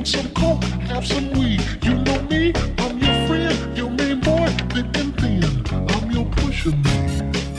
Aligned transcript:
Want 0.00 0.08
some 0.08 0.30
coke? 0.30 0.64
Have 0.88 1.06
some 1.06 1.30
weed. 1.32 1.60
You 1.82 1.92
know 1.92 2.22
me? 2.22 2.54
I'm 2.78 2.98
your 3.00 3.26
friend, 3.26 3.76
your 3.76 3.90
main 3.90 4.18
boy, 4.20 4.48
and 4.74 5.14
thin. 5.20 5.44
I'm 5.90 6.10
your 6.10 6.24
pusher 6.24 6.74
man. 6.74 7.49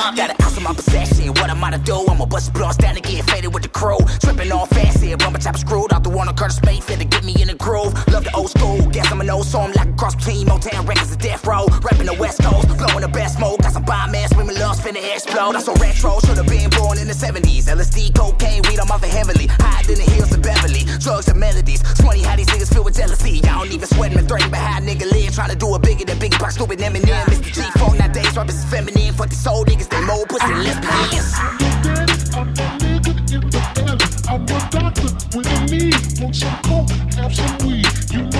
Got 0.00 0.30
an 0.30 0.36
ounce 0.42 0.56
of 0.56 0.62
my 0.62 0.72
possession. 0.72 1.28
What 1.34 1.50
am 1.50 1.62
I 1.62 1.70
to 1.70 1.78
do? 1.78 2.04
I'm 2.08 2.20
a 2.20 2.26
bust 2.26 2.54
blunts 2.54 2.78
down 2.78 2.96
and 2.96 3.04
get 3.04 3.22
faded 3.30 3.52
with 3.52 3.62
the 3.62 3.68
crew. 3.68 3.98
Tripping 4.24 4.50
all 4.50 4.66
fast 4.66 4.98
here, 5.02 5.16
bumper 5.16 5.38
chop 5.38 5.56
screwed 5.58 5.92
out 5.92 6.02
the 6.02 6.10
one 6.10 6.26
on 6.26 6.34
Curtis 6.34 6.60
Mayfield 6.64 7.00
to 7.00 7.04
get 7.04 7.22
me 7.22 7.36
in 7.40 7.48
the 7.48 7.54
groove. 7.54 7.92
Love 8.08 8.24
the 8.24 8.34
old 8.34 8.50
school, 8.50 8.80
guess 8.90 9.12
I'm 9.12 9.20
an 9.20 9.28
old. 9.28 9.46
I'm 9.54 9.72
like 9.72 9.88
a 9.88 9.92
cross 9.92 10.14
between 10.14 10.46
Motown 10.46 10.88
records 10.88 11.12
and 11.12 11.20
Death 11.20 11.46
Row. 11.46 11.66
Rapping 11.82 12.06
the 12.06 12.16
West 12.18 12.42
Coast, 12.42 12.66
blowing 12.78 13.02
the 13.02 13.08
best 13.08 13.36
smoke. 13.36 13.60
Got 13.60 13.72
some 13.72 13.84
bomb 13.84 14.14
ass 14.14 14.34
women, 14.34 14.56
loves 14.56 14.80
finna 14.80 15.04
explode. 15.14 15.54
I'm 15.54 15.60
so 15.60 15.74
retro, 15.74 16.18
should've 16.20 16.46
been 16.46 16.70
born 16.70 16.98
in 16.98 17.06
the 17.06 17.14
70s. 17.14 17.68
LSD, 17.68 18.16
cocaine, 18.16 18.62
weed, 18.68 18.80
I'm 18.80 18.90
off 18.90 19.04
it 19.04 19.10
heavily. 19.10 19.48
Hide 19.60 19.88
in 19.88 20.00
the 20.00 20.08
hills 20.10 20.32
of 20.32 20.40
Beverly, 20.40 20.88
drugs 20.98 21.28
and 21.28 21.38
melodies. 21.38 21.82
It's 21.82 22.00
funny 22.00 22.22
how 22.22 22.36
these 22.36 22.48
niggas 22.48 22.72
feel 22.72 22.84
with 22.84 22.96
jealousy. 22.96 23.44
I 23.44 23.60
don't 23.60 23.72
even 23.72 23.86
sweat 23.86 24.16
and 24.16 24.26
threaten 24.26 24.50
behind 24.50 24.88
nigga 24.88 25.10
live. 25.12 25.34
Trying 25.34 25.50
to 25.50 25.56
do 25.56 25.74
it 25.76 25.82
bigger 25.82 26.04
than 26.04 26.18
Biggie 26.18 26.40
Pop, 26.40 26.52
stupid 26.52 26.78
Eminem. 26.80 27.24
Mr. 27.28 27.52
G 27.52 27.60
Funk 27.78 27.98
nowadays, 27.98 28.34
rappers 28.34 28.56
is 28.56 28.64
feminine. 28.64 29.12
Fuck 29.12 29.28
these 29.28 29.46
old 29.46 29.68
niggas, 29.68 29.89
pussy. 30.26 30.44
I'm 34.28 34.46
your 34.46 34.60
doctor 34.70 35.08
when 35.34 35.44
you 35.44 35.60
need. 35.78 35.94
Want 36.20 36.36
some 36.36 36.58
coke? 36.62 36.90
Have 37.14 37.34
some 37.34 37.58
weed. 37.66 37.86
You 38.12 38.22
know 38.22 38.39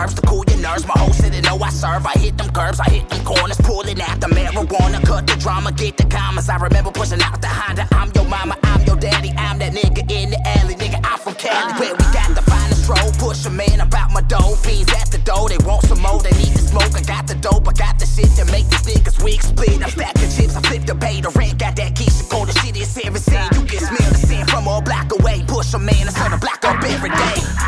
Perps 0.00 0.14
to 0.14 0.22
cool 0.22 0.44
your 0.48 0.56
nerves. 0.60 0.86
My 0.86 0.96
whole 0.96 1.12
city 1.12 1.42
know 1.42 1.58
I 1.60 1.68
serve. 1.68 2.06
I 2.06 2.16
hit 2.16 2.38
them 2.38 2.48
curbs, 2.56 2.80
I 2.80 2.88
hit 2.88 3.06
them 3.10 3.22
corners, 3.22 3.60
pulling 3.60 4.00
out 4.00 4.18
the 4.18 4.28
marijuana, 4.28 5.04
cut 5.04 5.26
the 5.26 5.36
drama, 5.36 5.72
get 5.72 5.98
the 5.98 6.04
commas. 6.04 6.48
I 6.48 6.56
remember 6.56 6.90
pushing 6.90 7.20
out 7.20 7.42
the 7.42 7.48
Honda. 7.48 7.86
I'm 7.92 8.10
your 8.14 8.24
mama, 8.24 8.56
I'm 8.62 8.80
your 8.84 8.96
daddy, 8.96 9.28
I'm 9.36 9.58
that 9.58 9.74
nigga 9.74 10.10
in 10.10 10.30
the 10.30 10.40
alley, 10.56 10.74
nigga. 10.76 11.04
I'm 11.04 11.18
from 11.18 11.34
Cali, 11.34 11.74
where 11.76 11.92
we 11.92 12.04
got 12.16 12.32
the 12.34 12.40
finest 12.40 12.88
road. 12.88 13.12
a 13.44 13.50
man, 13.50 13.80
about 13.80 14.10
my 14.10 14.22
dough. 14.22 14.56
Fiends 14.64 14.90
at 14.94 15.10
the 15.12 15.18
door, 15.18 15.50
they 15.50 15.58
want 15.68 15.84
some 15.84 16.00
more, 16.00 16.18
they 16.22 16.32
need 16.32 16.56
the 16.56 16.64
smoke. 16.64 16.96
I 16.96 17.02
got 17.04 17.26
the 17.26 17.34
dope, 17.34 17.68
I 17.68 17.72
got 17.76 17.98
the 17.98 18.06
shit 18.06 18.32
to 18.40 18.50
make 18.50 18.72
these 18.72 18.88
niggas 18.88 19.22
weak 19.22 19.42
split. 19.42 19.84
I'm 19.84 19.90
stacking 19.90 20.32
chips, 20.32 20.56
I 20.56 20.62
flip 20.62 20.86
the 20.86 20.94
bait, 20.94 21.28
the 21.28 21.30
rent, 21.36 21.58
got 21.58 21.76
that 21.76 21.92
Keyshia 21.92 22.24
Cole, 22.30 22.46
the 22.46 22.56
shit 22.64 22.74
is 22.74 22.96
everything. 23.04 23.44
You 23.52 23.68
can 23.68 23.84
smell 23.84 24.08
the 24.08 24.20
sin 24.24 24.46
from 24.46 24.64
a 24.66 24.80
block 24.80 25.12
away. 25.12 25.44
Push 25.46 25.74
a 25.74 25.78
man, 25.78 26.08
I 26.08 26.12
turn 26.16 26.32
the 26.32 26.40
block 26.40 26.64
up 26.64 26.80
every 26.88 27.12
day. 27.12 27.59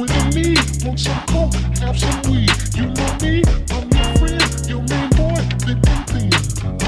When 0.00 0.08
you 0.08 0.42
need. 0.42 0.58
Want 0.84 0.98
some 0.98 1.20
coke? 1.26 1.54
Have 1.80 1.98
some 1.98 2.22
weed. 2.30 2.50
You 2.74 2.86
know 2.86 3.16
me? 3.20 3.42
I'm 3.70 3.90
your 3.90 4.16
friend, 4.18 4.68
your 4.68 4.82
main 4.82 5.10
boy, 5.10 5.36
thick 5.60 5.78
and 5.88 6.79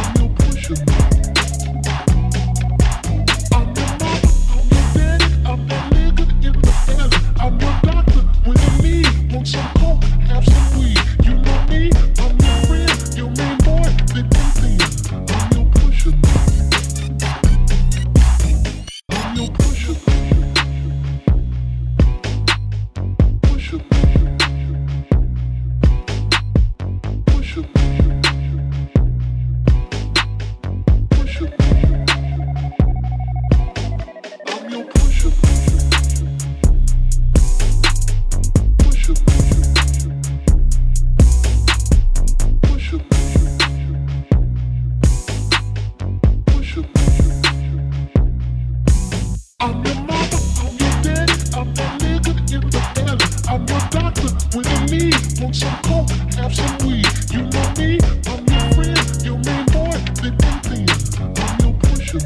Want 55.43 55.57
some 55.57 55.83
coke? 55.83 56.09
Have 56.37 56.55
some 56.55 56.79
weed. 56.87 57.05
You 57.33 57.43
know 57.43 57.73
me? 57.77 57.99
I'm 58.31 58.47
your 58.47 58.67
friend, 58.75 59.25
your 59.25 59.39
main 59.39 59.67
boy, 59.75 59.99
thick 60.15 60.39
and 60.39 60.63
thin. 60.63 60.87
I'm 61.19 61.59
your 61.59 61.75
pusher. 61.81 62.23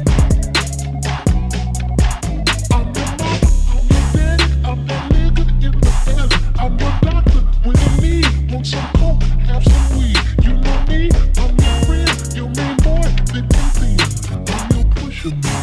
I'm 2.71 2.85
your 2.93 3.11
mama, 3.17 3.49
I'm 3.73 3.85
your 3.89 4.05
daddy, 4.13 4.47
I'm 4.63 4.79
the 4.85 4.97
nigga 5.09 5.43
in 5.65 5.73
the 5.81 5.89
alley. 6.13 6.37
I'm 6.59 6.77
your 6.77 6.93
doctor 7.01 7.41
when 7.63 7.75
you 7.81 7.91
need. 8.01 8.51
Want 8.51 8.67
some 8.67 8.87
coke? 8.97 9.23
Have 9.49 9.63
some 9.63 9.97
weed. 9.97 10.17
You 10.43 10.53
know 10.53 10.77
me? 10.87 11.09
I'm 11.37 11.57
your 11.57 11.75
friend, 11.87 12.35
your 12.35 12.49
main 12.49 12.77
boy, 12.85 13.01
thick 13.33 13.49
and 13.49 13.71
thin. 13.73 13.97
I'm 14.53 14.69
your 14.77 14.85
pusher. 14.93 15.56